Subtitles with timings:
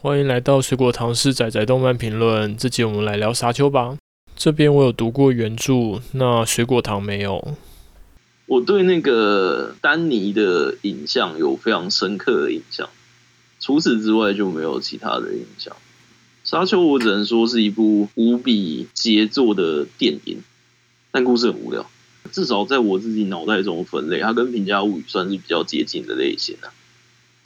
[0.00, 3.98] 欢迎来到水果糖是仔仔动漫评论，这集我们来聊沙丘吧。
[4.36, 7.56] 这边我有读过原著，那水果糖没有。
[8.46, 12.88] 我对那个丹尼的影像有非常深刻的印象，
[13.58, 15.74] 除此之外就没有其他的印象。
[16.44, 20.38] 沙丘我只能说是一部无比杰作的电影，
[21.10, 21.84] 但故事很无聊。
[22.30, 26.70] 至少在我自己脑袋中分类，它跟《平家物语》算是比较接近的类型啊，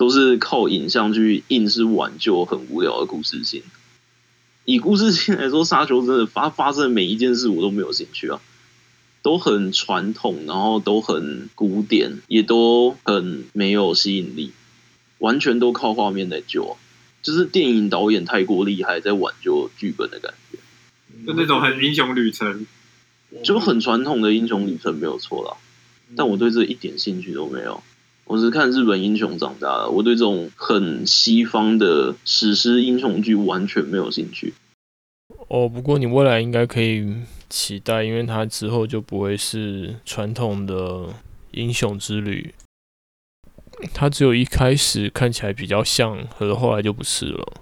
[0.03, 3.63] 都是靠影像去硬是挽救很无聊的故事性。
[4.65, 8.41] 以故事性来说，《沙丘》真的发发生的每一件事我都没有兴趣啊，
[9.23, 14.51] 都很传统，然后都很古典，也都很没有吸引力，
[15.19, 16.77] 完全都靠画面来救啊，
[17.23, 20.59] 就是电影导演太过厉害，在挽救剧本的感觉，
[21.25, 22.67] 就那种很英雄旅程。
[23.45, 25.57] 就很传统的英雄旅程没有错啦，
[26.17, 27.85] 但我对这一点兴趣都没有。
[28.25, 34.55] 我是看日本英雄长大的，我对这种很西方的史诗英雄剧完全没有兴趣。
[35.49, 37.15] 哦，不过你未来应该可以
[37.51, 41.09] 期待，因为它之后就不会是传统的
[41.51, 42.55] 英雄之旅，
[43.93, 47.53] 它只有一开始看起来比较像，可是后来就不是了。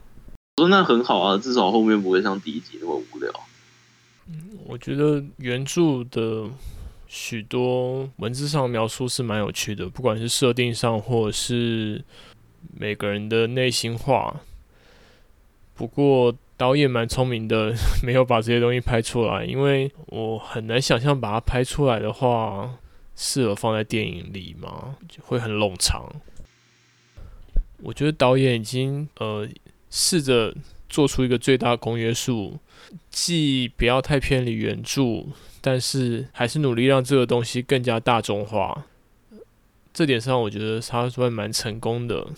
[0.58, 3.32] 我说那很好啊，至少后面不会像第一集那么无聊。
[4.66, 6.48] 我觉得原著的
[7.12, 12.04] 许多文字上描述是蛮有趣的，不管是设定上，或者是
[12.72, 14.42] 每个人的内心话。
[15.74, 22.78] 不过导演蛮聪明的，没有把这些东西拍出来，因为我很难想象把它拍出来的话，
[23.16, 24.94] 适合放在电影里吗？
[25.20, 26.08] 会很冗长。
[27.82, 29.48] 我觉得导演已经呃
[29.90, 30.54] 试着
[30.88, 32.56] 做出一个最大公约数。
[33.10, 35.26] 既不要太偏离原著，
[35.60, 38.86] 但是还是努力让这个东西更加大众化。
[39.92, 42.28] 这点上，我觉得他算蛮成功的。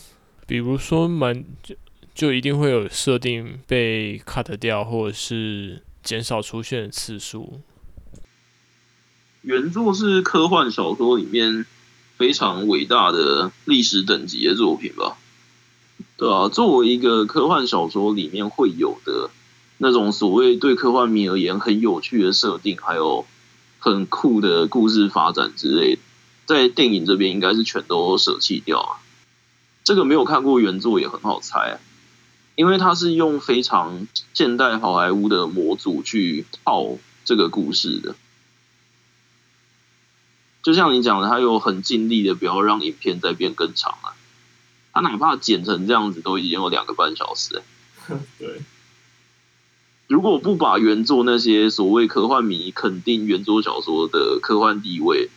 [0.46, 1.74] 比如说，蛮就
[2.14, 7.60] 就一定会有设定被 cut 掉，或者是减少出现的次数。
[9.42, 11.66] 原作是科幻小说里面
[12.16, 15.18] 非常伟大的历史等级的作品吧？
[16.16, 19.30] 对啊，作为一个科幻小说里面会有的。
[19.78, 23.26] 那种所谓对科幻迷而言很有趣的设定，还有
[23.78, 26.00] 很酷的故事发展之类的，
[26.46, 29.02] 在电影这边应该是全都舍弃掉啊。
[29.84, 31.80] 这个没有看过原作也很好猜，啊
[32.54, 38.14] 因为它是用非常现代好莱坞的模组去套这个故事的。
[40.62, 44.14] 就像你讲的，他有很尽力的不要让影片再变更长了，
[44.92, 47.62] 他哪怕剪成这样子，都已经有两个半小时。
[48.38, 48.62] 对。
[50.12, 55.30] 如果不把原作那些所谓科幻迷肯定原作小说的科幻地位，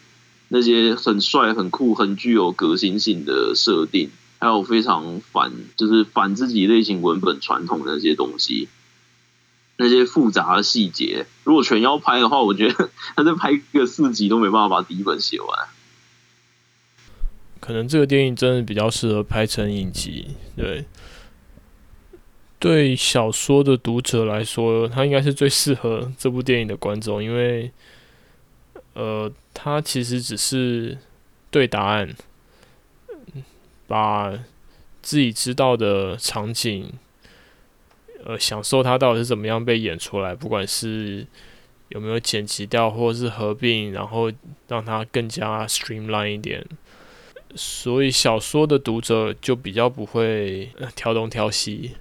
[0.49, 8.67] 那些很帅、很酷、很具有革新性的设定，还有非常反，就是反自己类型文本传统的那些东西，
[9.77, 15.67] 那些复杂的细节，如果全要拍的话，我觉得他再拍个四集都没办法把第一本写完。
[17.61, 20.83] 可能这个电影真的比较适合拍成影集，对。
[22.65, 27.71] 对小说的读者来说，他应该是最适合这部电影的观众，因为，
[28.95, 30.97] 呃，他其实只是
[31.51, 32.15] 对答案，
[33.85, 34.31] 把
[35.03, 36.91] 自己知道的场景，
[38.23, 41.27] 呃，享受它到底是怎么样被演出来，不管是
[41.89, 44.31] 有没有剪辑掉，或者是合并，然后
[44.67, 46.65] 让它更加 streamline 一点，
[47.53, 51.91] 所以小说的读者就比较不会挑东挑西。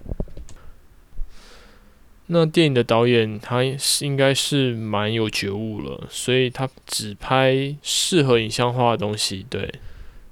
[2.26, 3.62] 那电影的导演他
[4.00, 9.44] 应该是蛮有觉悟了，所以他只拍适合影像化的东西。
[9.50, 9.70] 对，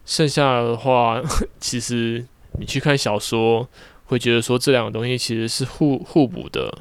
[0.07, 1.23] 剩下的话，
[1.61, 2.25] 其实
[2.59, 3.69] 你去看小说，
[4.07, 6.79] 会觉得说这两个东西其实是互互补的，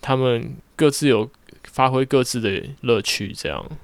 [0.00, 1.30] 他们各自有
[1.64, 3.32] 发挥各自的乐趣。
[3.32, 3.64] 这样，《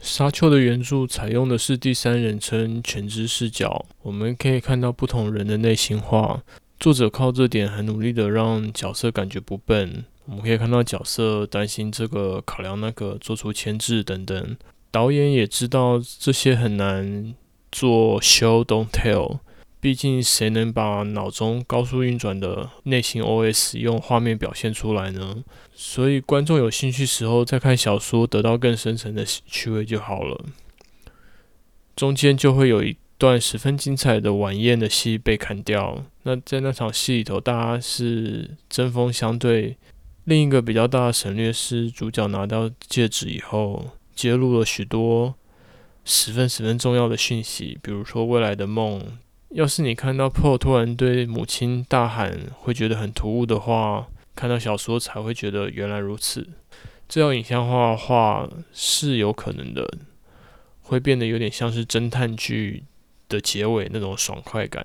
[0.00, 6.44] 沙丘》的原著采用的是第三人称全知视角，我们可以看到不同人的内心话。
[6.78, 14.56] 作者靠这点很努力的让角色感觉不笨，我们可以看到角色担心这个、考量那个、做出牵制等等。
[14.90, 17.34] 导演也知道这些很难
[17.72, 19.40] 做 show don't tell，
[19.80, 25.44] 毕竟谁能把脑中高速运转的内心 OS 用画面表现出来呢？
[25.74, 30.44] 所以观众有兴趣时候再看小说，得到更深层的趣味就好了。
[31.94, 36.04] 中间就会有一段十分精彩的晚宴的戏被砍掉。
[36.24, 39.76] 那在那场戏里头，大家是针锋相对。
[40.24, 45.36] 另一个比较大的省略是，主角拿到戒指以后，揭露了许多
[46.04, 49.00] 十分十分重要的讯息，比如说未来的梦、
[49.50, 56.48] 要是你看到 p o 突然对母亲大喊，会觉得很突兀的话，看到小说才会觉得原来如此。
[57.08, 59.88] 这要影像化的话是有可能的，
[60.82, 62.82] 会变得有点像是侦探剧
[63.28, 64.84] 的结尾那种爽快感。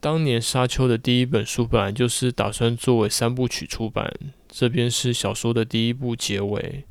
[0.00, 4.10] 当年《沙丘》的第一本书本来就是打算作为三部曲出版，
[4.48, 6.84] 这边是小说的第一部结尾。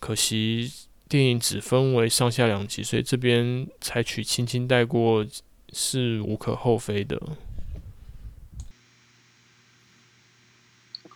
[0.00, 0.72] 可惜
[1.08, 5.26] 电影只分为上下两集，所以这边采取轻轻带过
[5.72, 7.20] 是无可厚非的。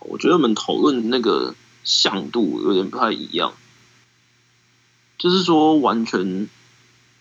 [0.00, 3.54] 我觉得我们讨论那个响度有点不太一样，
[5.16, 6.46] 就是说完全。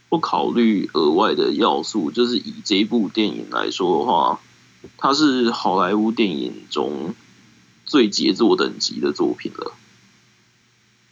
[0.10, 4.42] 不考虑额外的要素，就是以这部电影来说的话，
[4.98, 7.14] 它是好莱坞电影中
[7.86, 9.74] 最杰作等级的作品了。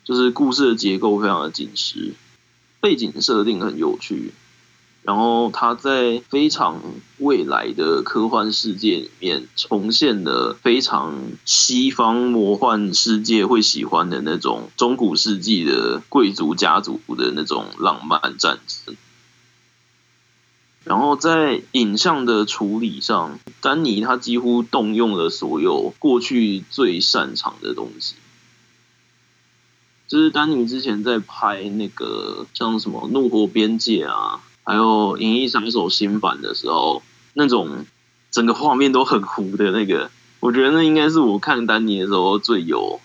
[0.04, 2.14] 就是故事的结构非常的紧实，
[2.80, 4.34] 背景设定很有趣。
[5.08, 6.82] 然后他在非常
[7.18, 11.16] 未来的科幻世界里面，重现了非常
[11.46, 18.98] 西方魔幻世界会喜欢的那种中古世纪的贵族家族的那种浪漫战争。
[20.84, 28.16] 然后在影像的处理上，丹尼他几乎动用了所有过去最擅长的东西。
[30.10, 34.44] 就是丹尼之前在拍那个像什么《怒火边界》啊。
[34.68, 37.86] 还有《银翼杀手》新版的时候，那种
[38.30, 40.12] 整个画面都很糊的那个，
[40.42, 43.00] 我觉得那应该是我看丹尼的时候最有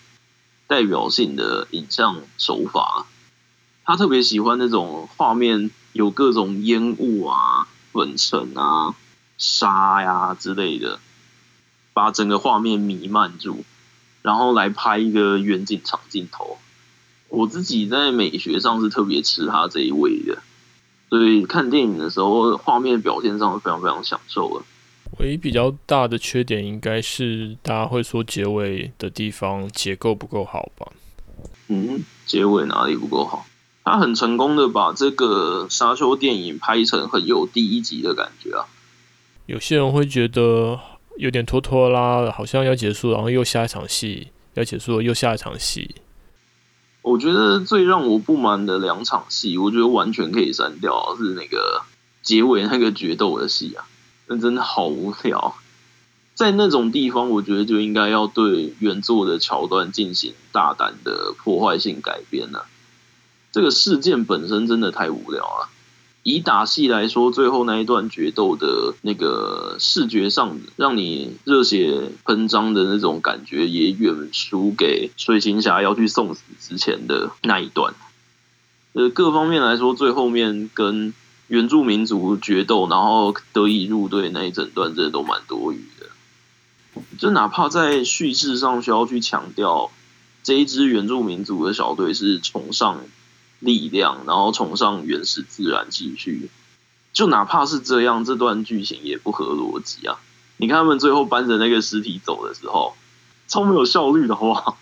[0.67, 3.05] 代表性的影像手法。
[3.85, 8.93] 他特别喜欢那种画面有各种烟雾啊、粉尘啊、
[9.37, 10.99] 沙呀、之类的，
[11.93, 13.63] 把整个画面弥漫住，
[14.21, 16.57] 然后来拍一个远景长镜头。
[17.29, 20.39] 我自己在美学上是特别吃他这一味的。
[21.13, 24.63] 所以看电影的时候，画面表现上非常非常享受了。
[25.19, 30.91] 唯一比较大的缺点，应该是大家会说结尾的地方结构不够好吧？
[31.67, 33.45] 嗯，结尾哪里不够好？
[33.83, 38.65] 他很成功的把这个沙丘电影拍成很有第一集的感觉啊。
[39.45, 40.79] 有些人会觉得
[41.17, 45.93] 有点拖拖拉，好像要结束，然后又下一场戏，要结束了又下一场戏。
[47.03, 51.83] 我觉得最让我不满的两场戏，我觉得完全可以删掉，是那个
[52.23, 53.85] 结尾那个决斗的戏啊，
[54.27, 55.55] 那真的好无聊。
[56.33, 62.65] 在那种地方，我觉得就应该要对原作的桥段进行大胆的破坏性改编了。
[63.51, 65.69] 这个事件本身真的太无聊了。
[66.23, 77.93] 以打戏来说，最后那一段决斗的那个视觉上让你热血喷张的那种感觉，也远输给水行侠要去送死之前的那一段。
[78.93, 81.13] 呃，各方面来说，最后面跟
[81.47, 87.01] 原住民族决斗，然后得以入队那一整段，真的都蛮多余的。
[87.19, 89.91] 就哪怕在叙事上需要去强调，
[90.41, 93.01] 这一支原住民族的小队是崇尚。
[93.63, 96.49] 力量，然后崇尚原始自然秩序，
[97.13, 100.19] 就哪怕是这样，这段剧情也不合逻辑啊！
[100.57, 102.93] 你看他们最后搬着那个尸体走的时候，
[103.47, 104.75] 超没有效率的话，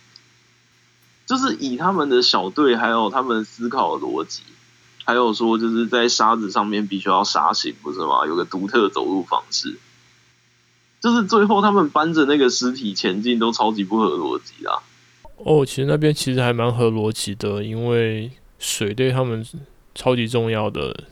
[1.27, 4.41] 就是以他们的小队，还有他们思考的逻辑，
[5.05, 8.25] 还有说就是在沙子上面必须要沙行，不是吗？
[8.25, 9.77] 有个独特的走路方式，
[10.99, 14.81] 就是最后他们搬着那个尸体前进，都超级不合逻辑啊！
[15.37, 18.31] 哦，其实那边其实还蛮合逻辑的，因为。
[18.61, 19.43] 水对他们
[19.95, 21.05] 超级重要的，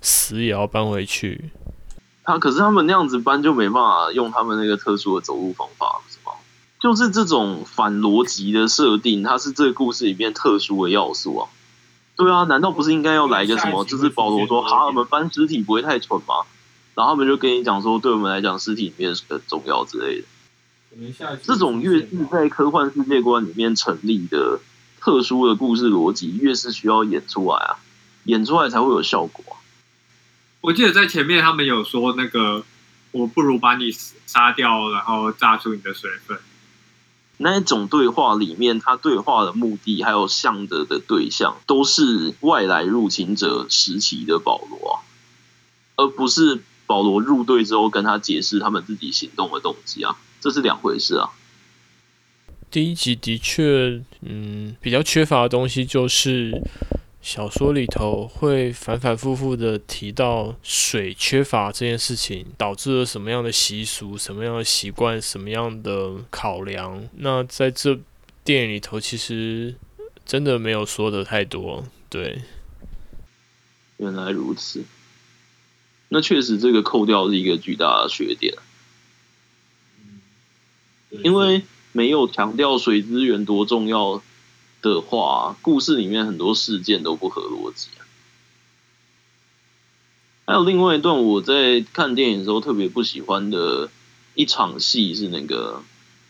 [0.00, 1.50] 死也要搬回去。
[2.24, 6.32] 他可是他们那样子搬就没办法用他们那个特殊的走路方法，是吗？
[6.80, 11.48] 就是这种反逻辑的设定，它是这个故事里面特殊的要素啊。
[12.16, 13.84] 对啊，难道不是应该要来一个什么？
[13.84, 16.34] 就是保罗说：“好，我们搬尸体不会太蠢吗？”
[16.96, 20.26] 然后他们就跟你讲说：“对我们来讲，尸体里面是很重要之类的。”
[21.44, 24.58] 这种越是在科幻世界观里面成立的。
[25.06, 27.78] 特殊的故事逻辑越是需要演出来啊，
[28.24, 29.62] 演出来才会有效果啊。
[30.60, 32.64] 我记得在前面他们有说那个，
[33.12, 33.92] 我不如把你
[34.26, 36.36] 杀掉，然后榨出你的水分。
[37.36, 45.06] 那一种对话里面，他对话的目的还有向着的对象，都是外来入侵者时期的保罗啊，
[45.94, 51.30] 而不是保罗入队之后跟他解释他们自己行动的动机啊，这是两回事啊。
[52.70, 56.62] 第一集的确，嗯，比较缺乏的东西就是
[57.22, 67.08] 小说里头会反反复复的提到水缺乏这件事情导致了什么样的习俗、什么样的习惯、什么样的考量。
[67.16, 67.98] 那在这
[68.44, 69.74] 电影里头，其实
[70.24, 71.84] 真的没有说的太多。
[72.08, 72.42] 对，
[73.96, 74.84] 原来如此。
[76.08, 78.54] 那确实这个扣掉是一个巨大的缺点。
[81.10, 81.62] 因为
[81.96, 84.20] 没有强调水资源多重要
[84.82, 87.88] 的话，故事里面很多事件都不合逻辑。
[90.44, 93.88] 还有另外一段我在看电影的时候特别不喜欢的
[94.34, 95.82] 一场戏是那个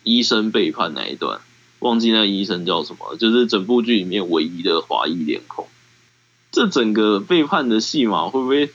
[0.05, 1.41] 医生背叛那一段，
[1.81, 5.67] 忘记那医生叫什么，就是整部剧里面唯一的华裔脸孔。
[6.53, 8.71] 这整个背叛的戏码会不会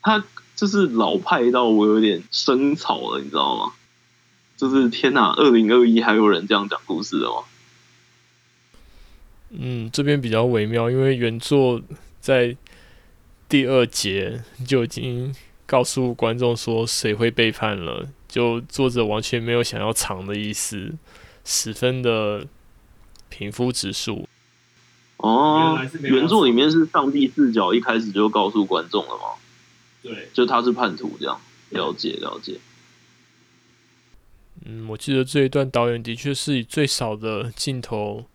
[0.00, 0.24] 他
[0.56, 3.74] 就是老派到我有点生草了，你知道吗？
[4.58, 7.44] 就是天哪，二零二一还有人这样讲故事的吗？
[9.50, 11.80] 嗯，这边比较微妙，因为原作
[12.20, 12.56] 在
[13.48, 15.32] 第二节就已经
[15.64, 20.92] 告诉观众说谁会背叛了，就作者完全没有想要藏的意思，
[21.44, 22.44] 十分的
[23.28, 24.28] 平铺直述。
[25.18, 29.38] 哦，原作里面是上帝视角，一开始就告诉观众了吗？
[30.02, 32.58] 对，就他是叛徒这样，了解了解。
[34.70, 38.26] 嗯，我记得这一段导演的确是以最少的镜头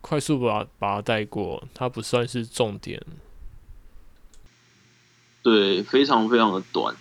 [0.00, 3.02] 快速把把它带过，它不算是重点。
[5.42, 6.94] 对，非常非常的短，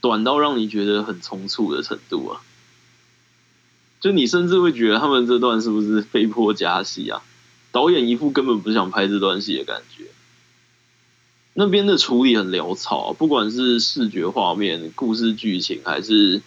[0.00, 2.40] 短到让你觉得很匆促的程度啊！
[4.00, 7.22] 就你甚至会觉得他们这段是不是被迫加戏啊？
[7.70, 10.06] 导演一副根本不想拍这段戏的感觉。
[11.52, 16.40] 那边的处理很潦草，不管是视觉画面、故事剧情还是。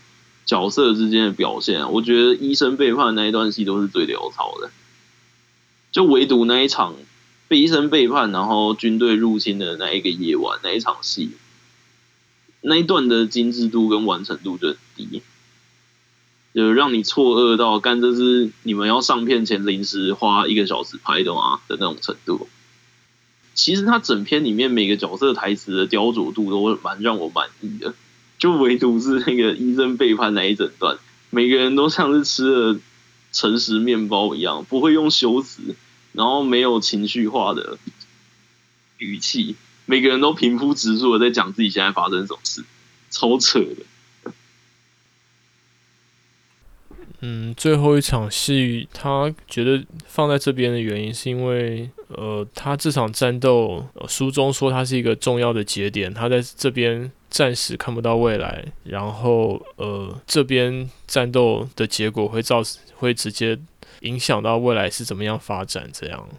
[0.46, 4.70] 角色之间的表现，我觉得医生背叛那一段戏都是最潦草的，
[5.92, 6.96] 就唯独那一场
[7.48, 11.32] 被医生背叛，然后军队入侵的那一个夜晚那一场戏，
[12.62, 15.24] 那一段的精致度跟完成度就很低，
[16.54, 22.48] 就让你错愕到，干这是你们要上片前临时花一个小时拍的吗的那种程度。
[23.56, 27.94] 其实他整篇里面每个角色台词的雕琢度都蛮让我满意的。
[28.38, 30.98] 就唯独是那个医生背叛那一整段，
[31.30, 32.80] 每个人都像是吃了
[33.32, 35.76] 诚实面包一样，不会用修辞，
[36.12, 37.78] 然后没有情绪化的
[38.98, 42.64] 语气，每个人都平铺直述的在讲自己现在发生什么事，
[43.10, 44.32] 超扯的。
[47.22, 62.64] 嗯，最后一场戏，他觉得放在这边的原因是因为，呃，他这场战斗，呃，书中说他是一个重要的节点，他在这边暂时看不到未来，然后，呃，这边战斗的结果会造
[62.96, 63.60] 会直接
[64.04, 66.30] 影响到未来是怎么样发展，这样。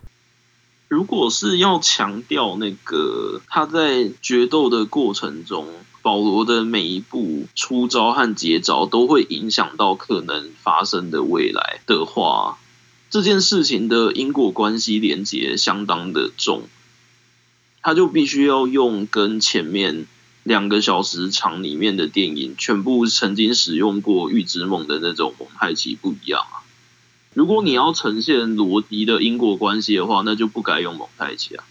[0.88, 5.68] 如果是要强调那个他在决斗的过程中，
[6.00, 12.56] 保罗的每一步出招和接招都会影响到可能发生的未来的话，
[13.10, 16.62] 这件事情的因果关系连接相当的重，
[17.82, 20.06] 他就必须要用跟前面
[20.46, 26.62] 两个小时长里面的电影全部曾经使用过预知梦的那种蒙太奇不一样啊。
[27.34, 31.64] 如果你要呈现罗迪的因果关系的话，那就不该用蒙太奇啊。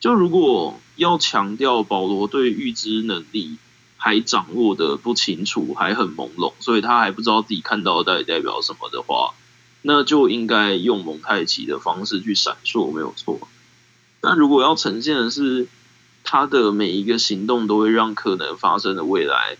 [0.00, 3.56] 就如果要强调保罗对预知能力
[3.96, 9.32] 还掌握的不清楚，还很朦胧，所以他还不知道自己看到的到底代表什么的话，
[9.80, 13.48] 那就应该用蒙太奇的方式去闪烁，没有错。
[14.20, 15.66] 但如果要呈现的是
[16.32, 19.58] 他的每一个行动都会让可能发生的未来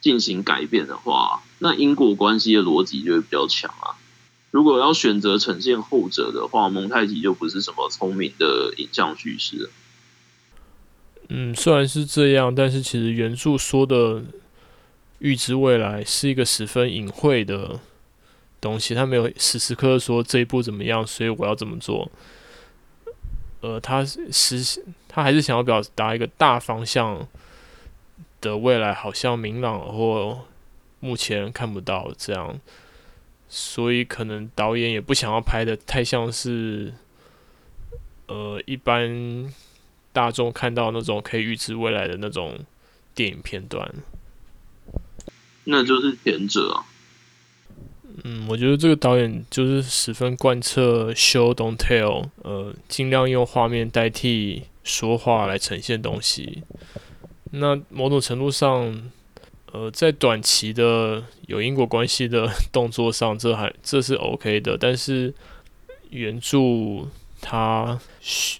[0.00, 4.00] 进行改变的话，那因果关系的逻辑就会比较强啊。
[4.50, 9.68] 如果要选择呈现后者的话，蒙太奇就不是什么聪明的影像叙事。
[11.28, 14.22] 嗯，虽然是这样，但是其实原著说的
[15.18, 17.78] 预知未来是一个十分隐晦的
[18.58, 22.10] 东西，他没有时时刻刻说这一步怎么样，所以我要怎么做。
[23.60, 24.80] 呃，他实
[25.12, 27.26] 他还是想要表达一个大方向
[28.40, 30.46] 的未来，好像明朗或
[31.00, 32.60] 目前看不到这样。
[33.48, 36.94] 所以可能导演也不想要拍的太像是，
[38.28, 39.52] 呃，一般
[40.12, 42.60] 大众看到那种可以预知未来的那种
[43.12, 43.92] 电影片段。
[45.64, 46.86] 那就是前者啊。
[48.22, 56.62] 嗯，我觉得这个导演就是十分贯彻 show don't tell，呃，尽量用画面代替说话来呈现东西。
[57.52, 59.10] 那某种程度上。
[59.72, 64.76] 呃，在短期的有因果关系的动作上，这还这是 OK 的。
[64.76, 65.32] 但是
[66.08, 66.58] 原著
[67.40, 68.00] 它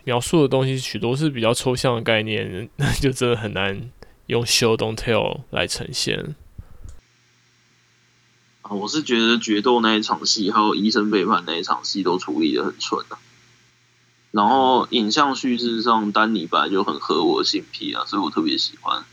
[0.05, 3.91] 描述的东西许多是比较抽象的概念，那 就真的很难
[4.27, 6.37] 用 show don't tell 来呈现。
[8.63, 13.19] 啊，我是觉得决斗那一场戏，还有医生背叛那一场戏都处理得很蠢啊。
[14.31, 19.05] 然后影像叙事上，丹尼本来就很合我心脾啊，所以我特别喜欢。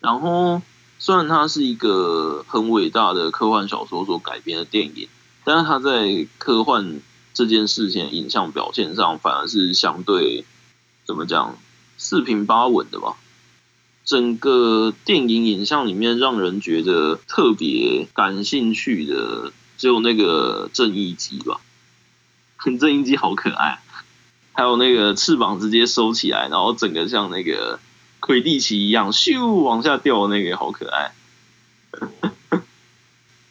[0.00, 0.62] 然后
[0.98, 5.08] 虽然它是一个很伟大的科幻小说所改编的电影，
[5.44, 7.00] 但是它在科幻
[7.32, 10.44] 这件事情影像表现上，反而是相对
[11.06, 11.56] 怎么讲
[11.96, 13.16] 四平八稳的吧。
[14.04, 21.60] 整个电影影像里面，让人觉得特别感兴趣的，只有那个正义机吧。
[22.78, 23.80] 正义机好可爱，
[24.52, 27.80] 还有那个翅膀直接收起来，然后整个像那个
[28.20, 31.12] 魁地奇一样咻往下掉的那个好可爱。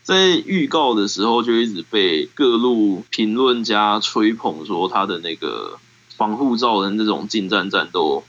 [0.03, 5.79] 在预告的时候就一直被各路评论家吹捧，说他的那个
[6.15, 8.23] 防护罩的那种近战战斗。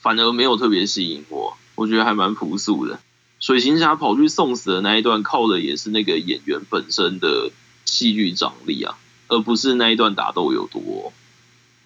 [0.00, 3.00] 反而没有特别吸引我，我觉得还蛮朴素的。
[3.40, 7.50] 水行侠跑去送死的那一段，靠的也是那个演员本身的
[7.86, 8.98] 戏剧张力啊，
[9.28, 11.12] 而不是那一段打斗有多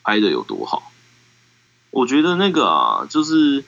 [0.03, 0.91] 拍的有多好。
[1.91, 3.65] 我觉得那个啊，就是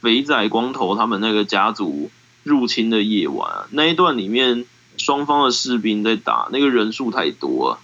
[0.00, 2.10] 肥仔光头他们那个家族
[2.42, 4.64] 入侵的夜晚，那一段里面
[4.96, 7.78] 双方的士兵在打，那个人数太多。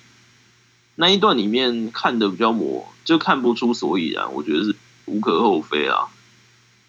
[0.94, 4.74] 那一段里面看的比较模糊，就看不出所以然，我觉得是。
[5.04, 6.06] 无可厚非啊，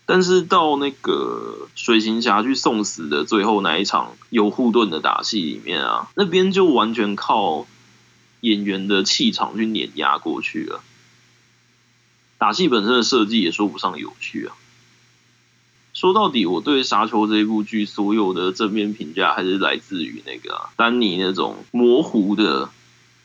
[0.05, 7.65] 但是到那个水行侠去送死的最后那一场有护盾的打戏里面啊，那边就完全靠
[8.41, 10.81] 演员的气场去碾压过去了。
[12.38, 14.55] 打戏本身的设计也说不上有趣啊。
[15.93, 22.69] 说到底，我对《沙丘》这部剧所有的正面评价还是来自于那个、丹尼那种模糊的，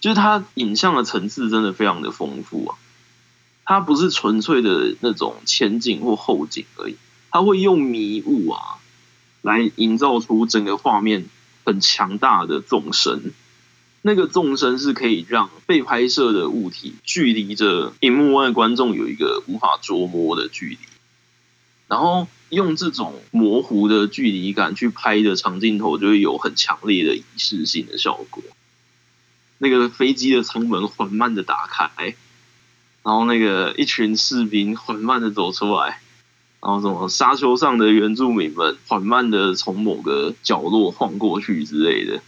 [0.01, 2.77] 就是他影像的层次真的非常的丰富啊。
[3.69, 6.97] 它不是纯粹的那种前景或后景而已，
[7.31, 8.81] 它会用迷雾啊
[9.43, 11.27] 来营造出整个画面
[11.67, 13.35] 很强大的纵深。
[14.01, 20.79] 那个纵深是可以让被拍摄的物体距离着荧幕外观众有一个无法捉摸的距离，
[21.89, 28.43] 然后用这种模糊的距离感去拍的长镜头，就会有很强烈的仪式性的效果。
[29.59, 32.15] 那个飞机的舱门缓慢的打开。
[33.09, 35.99] 然后那个一群士兵缓慢的走出来，
[36.61, 42.21] 然后什么沙丘上的原住民们缓慢的从某个角落晃过去之类的，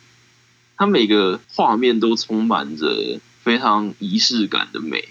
[0.79, 5.11] 它每个画面都充满着非常仪式感的美，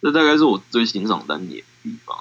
[0.00, 2.16] 这大概是我最欣赏丹尼的地方。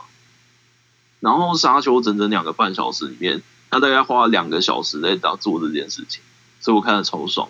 [1.20, 6.24] 然后沙丘整整两个半小时里面，他大概花了两个小时在打做这件事情，
[6.60, 7.48] 所以我看得超爽，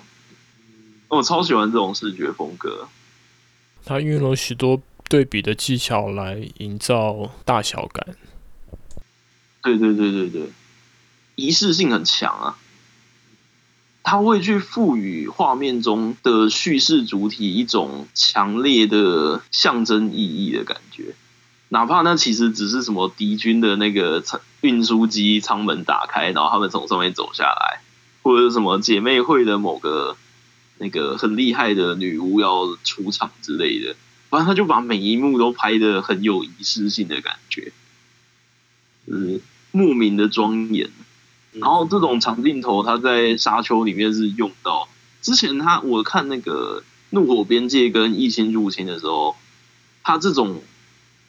[1.08, 2.90] 我超喜欢这种视觉风格。
[3.86, 4.80] 他运用了许多
[5.10, 8.16] 对比的技巧来营造大小感。
[9.64, 10.50] 对对对对对，
[11.36, 12.58] 仪式性很强啊！
[14.04, 21.16] 他会去赋予画面中的叙事主体一种强烈的象征意义的感觉，
[21.68, 27.82] 哪怕那其实只是什么敌军的那个舱运输机舱门打开，然后他们从上面走下来，
[28.22, 30.16] 或者什么姐妹会的某个。
[30.82, 33.98] 那个很厉害的女巫要出场之类的，
[34.30, 37.72] 反正他就把每一幕都拍的很有仪式性的感觉，
[39.08, 40.90] 就是莫名的庄严。
[41.54, 44.88] 然后这种长镜头，他在沙丘里面是用到。
[45.22, 49.36] 之前他我看那个《怒火边界》跟《异星入侵》的时候，
[50.04, 50.62] 他这种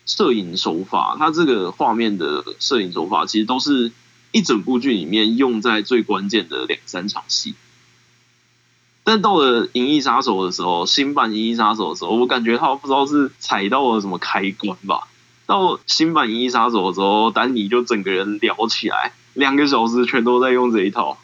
[0.05, 3.93] 摄影手法，他这个画面的摄影手法，其实都是
[4.31, 7.55] 一整部剧里面用在最关键的两三场戏。
[9.11, 15.09] 但到了《银翼杀手》的时候，新版《银翼杀手》的时候，我感觉他不知道是踩到了什么开关吧。
[15.47, 21.19] 到新版《银翼杀手》的时候，丹尼就整个人撩起来，两个小时全都在用这一套。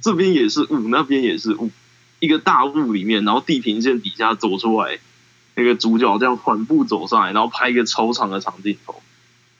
[0.00, 1.72] 这边也是雾，那边也是雾，
[2.20, 5.00] 一个大雾里面，然后地平线底下走出来，
[5.56, 9.02] 那个主角这样缓步走上来，然后拍一个超长的长镜头，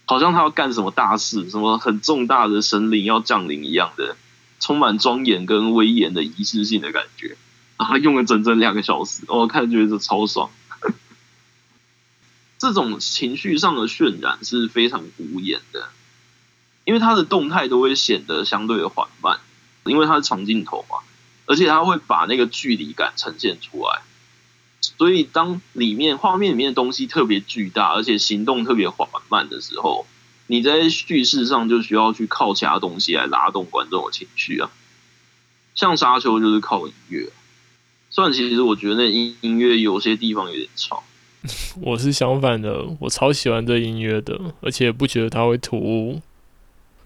[0.05, 4.15] 好像他要干什么大事，什么很重大的神灵要降临一样的，
[4.61, 7.37] 充满庄严跟威严的仪式性的感觉。
[7.77, 10.51] 啊，用了整整两个小时，我看觉得超爽。
[12.57, 15.89] 这种情绪上的渲染是非常无言的，
[16.85, 19.41] 因为它的动态都会显得相对的缓慢，
[19.85, 20.99] 因为它是长镜头嘛，
[21.47, 24.03] 而且它会把那个距离感呈现出来。
[24.81, 30.07] 所以当里面画面里面的东西特别巨大，而且行动特别缓慢的时候，
[30.47, 34.71] 你在叙事上就需要去靠其他东西来拉动观众的情绪啊。
[35.75, 37.31] 像沙丘就是靠音乐。
[38.15, 41.03] 虽然其实我觉得那音音乐有些地方有点吵，
[41.83, 46.21] 我是相反的，我超喜欢这音乐的，而且不觉得它会突兀。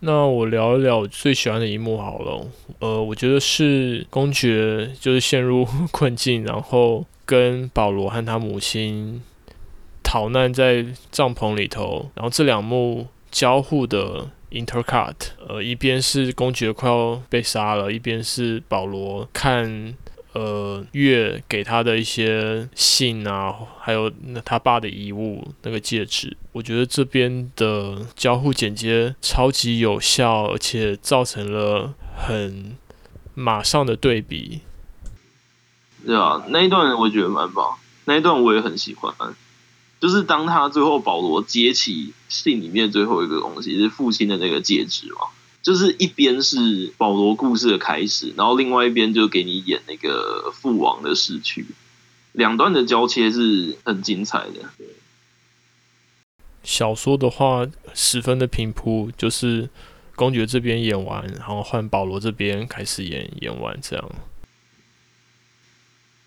[0.00, 2.46] 那我聊一聊我最喜欢的一幕好了，
[2.80, 9.22] 呃，我觉得是公爵就是陷入 困境，然后跟保罗和他母亲
[10.02, 15.14] 逃难在帐篷里头，然后这两幕交互的 intercut，
[15.48, 19.94] 呃，一边是公爵快要被杀了，一边是保罗看
[20.38, 32.76] 呃月给他的一些信啊，还有那他爸的遗物那个戒指，我觉得这边的交互剪接超级有效，而且造成了很
[33.34, 34.60] 马上的对比。
[36.06, 39.12] 对啊，那一段我觉得蛮棒，那一段我也很喜欢。
[40.00, 45.26] 就是当他最后保罗接起信里面最后一个东西是父亲的那个戒指嘛，
[45.62, 51.66] 就是一边是保罗故事的开始，然后另外一边就给你演那个父王的逝去，
[52.32, 54.70] 两段的交切是很精彩的。
[56.62, 59.68] 小说的话十分的平铺，就是
[60.14, 64.10] 公爵这边演完，然后换保罗这边开始演，演完这样。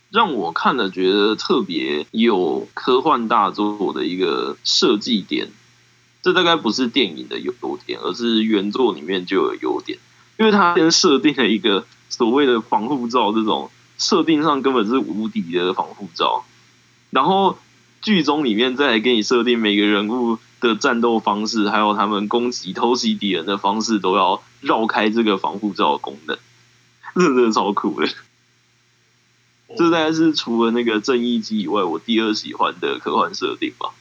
[0.10, 5.50] 让我看了觉得特别有科幻大作的一个设计点，
[6.22, 7.52] 这大概不是电影的优
[7.86, 9.98] 点，而是原作里面就有优点，
[10.38, 16.46] 因为它先设定了一个所谓的防护罩，这种设定上根本是无敌的防护罩，
[17.10, 17.58] 然后
[18.02, 26.38] 剧中里面再来给你设定每个人物的战斗方式，还有他们攻击偷袭敌人的方式，都要绕开这个防护罩的功能，
[27.16, 28.08] 这真的超酷的。
[29.78, 33.92] 这大概是除了那个正义机以外，我第二喜欢的科幻设定吧。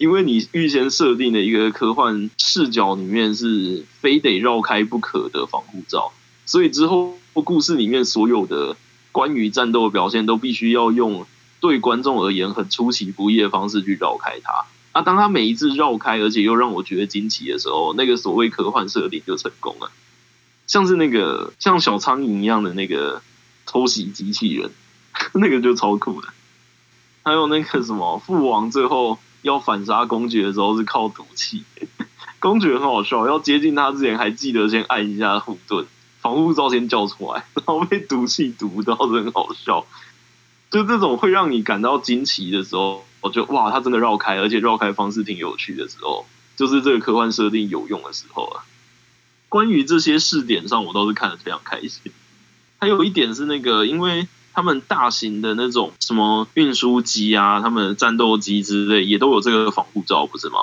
[0.00, 6.10] 因为你预先设定的一个科幻视角里面是非得绕开不可的防护罩，
[6.46, 8.78] 所以之后故事里面所有的
[9.12, 11.26] 关于战斗的表现都必须要用
[11.60, 14.64] 对观众而言很出其不意的方式去绕开它。
[14.92, 19.92] 啊，当他每一次绕开，而且又让我觉得惊奇的时候，那个所谓科幻设定就成功了。
[20.66, 23.20] 像是那个像小苍蝇一样的那个
[23.66, 24.70] 偷袭机器人。
[25.34, 26.28] 那个就超酷的，
[27.22, 31.64] 还有那个什么父王最后要反杀公爵的时候是靠毒气，
[32.38, 35.86] 公爵很好笑，要接近他之前还记得先按一下护盾，
[36.20, 39.86] 防护罩先叫出来，然后被毒气毒到，是很好笑。
[40.70, 46.26] 就这种会让你感到惊奇的时候，我就哇，他真的绕开，而且绕开方式挺有趣的时候，
[46.56, 48.64] 就是这个科幻设定有用的时候啊。
[49.48, 52.12] 关于这些试点上，我倒是看得非常开心。
[52.78, 54.28] 还有一点是那个，因为。
[54.52, 60.58] 他们大型的那种什么运输机啊，他们的战斗机之类也都有这个防护罩，不是吗？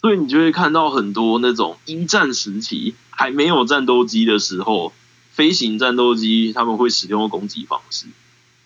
[0.00, 4.92] 所以你就会看到很多那种一战时期还没有战斗机的时候，
[5.30, 8.06] 飞行战斗机他们会使用的攻击方式，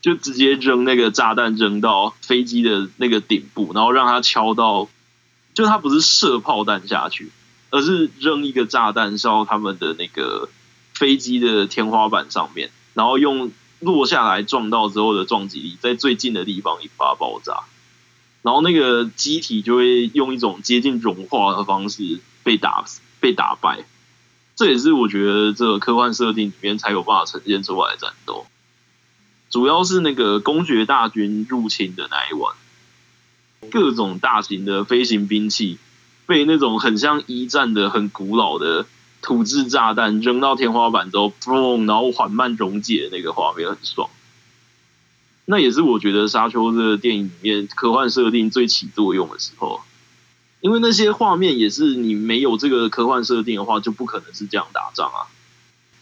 [0.01, 4.89] 就直接扔那个炸弹扔到飞机的那个顶部，然后让它敲到，
[5.55, 7.31] 就它不是射炮弹下去，
[7.71, 10.49] 而是扔一个炸弹烧他们的那个
[10.95, 13.53] 飞机的天花板上面，然后用。
[13.81, 17.65] 落下来撞到之后的撞击力，在最近的地方引发爆炸，
[18.43, 22.85] 然后那个机体就会用一种接近融化的方式被打
[23.21, 23.85] 被打败。
[24.55, 28.47] 这也是我觉得这个科幻设定里面才有办法呈现出来的战斗。
[29.51, 32.55] 主要是那个公爵大军入侵的那一晚，
[33.71, 35.79] 各种大型的飞行兵器
[36.25, 38.87] 被那种很像一战的很古老的。
[39.27, 41.89] 土制炸弹扔到天花板之后，砰！
[41.89, 44.09] 然后缓慢溶解的那个画面很爽。
[45.47, 49.81] 那也是我觉得《沙丘》这个电影里面科幻设定最起作用的时候，
[50.61, 55.27] 因为那些画面也是你没有这个科幻设定的话，就不可能是这样打仗啊。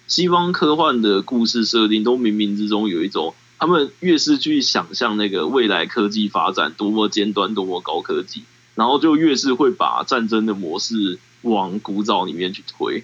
[0.06, 13.02] 西方科幻的故事设定都冥冥之中有一种，他们越是去想象那个未来科技发展多么尖端、多么高科技，然后就越是会把战争的模式往古早里面去推。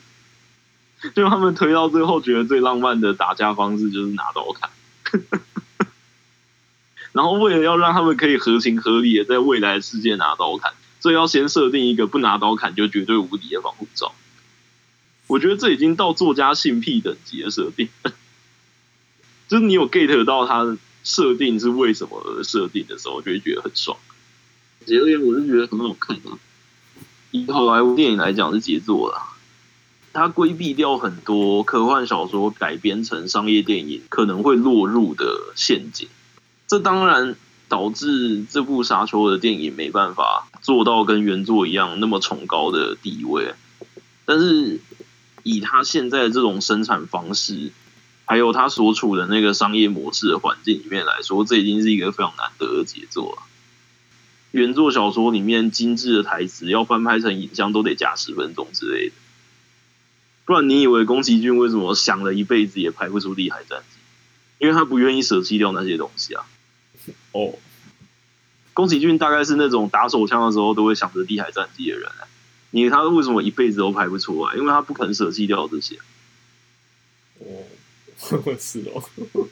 [1.15, 4.71] 就他们推到最后，觉得最浪漫的打架方式就是拿刀砍，
[7.13, 14.15] 然后为了要让他们可以合情合理的在未来世界拿刀砍，所以要先设定一个不拿刀砍就绝对无敌的防护罩。
[15.27, 17.89] 我觉得这已经到作家性癖等级的设定，
[19.49, 23.97] 就是你有 get 到他设定是为什么而设定的时候，我就会觉得很爽。
[24.85, 26.37] 结论我是觉得很好看啊，
[27.31, 29.30] 以好莱坞电影来讲是杰作了。
[30.13, 36.09] 它规避掉很多科幻小说改编成商业电影可能会落入的陷阱，
[36.67, 37.37] 这当然
[37.69, 43.55] 导致这部《沙丘》的电影没办法做到跟原作一样那么崇高的地位。
[44.25, 44.81] 但是
[45.45, 47.71] 以他现在这种生产方式，
[48.25, 53.43] 还有他所处的那个商业模式的环境里面来说，这已经是一个非常难得的杰作了。
[54.51, 59.15] 原作小说里面精致的台词要翻拍成影像，都得加十分钟之类的。
[60.51, 63.99] 不然你以为宫崎骏为什么想了一辈子也拍不出《厉海战记》？
[64.59, 66.45] 因为他不愿意舍弃掉那些东西啊。
[67.31, 67.55] 哦、oh.，
[68.75, 72.27] 宫崎骏大概是那种打手枪的时候都会想着《厉海战记》的人、啊。
[72.73, 74.57] 你他为什么一辈子都拍不出来？
[74.57, 76.01] 因为他不肯舍弃掉这些。
[77.39, 77.63] 哦，
[78.59, 79.49] 是哦。